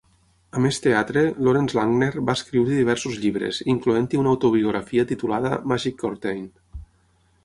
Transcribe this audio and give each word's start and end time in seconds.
A 0.59 0.61
més 0.61 0.77
teatre, 0.85 1.21
Lawrence 1.47 1.75
Langner 1.79 2.07
va 2.29 2.35
escriure 2.39 2.79
diversos 2.79 3.19
llibres, 3.25 3.59
incloent-hi 3.75 4.21
una 4.23 4.33
autobiografia 4.37 5.05
titulada 5.13 5.53
"Magic 5.73 6.01
Curtain". 6.05 6.45